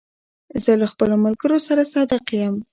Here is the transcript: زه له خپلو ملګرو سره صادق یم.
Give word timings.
زه 0.63 0.71
له 0.81 0.87
خپلو 0.91 1.15
ملګرو 1.25 1.57
سره 1.67 1.81
صادق 1.93 2.25
یم. 2.41 2.55